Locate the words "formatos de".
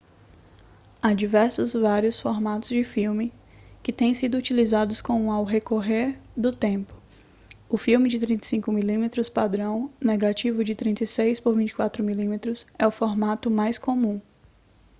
2.19-2.83